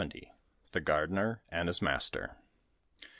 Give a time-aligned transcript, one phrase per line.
[0.71, 2.35] THE GARDENER AND HIS MASTER.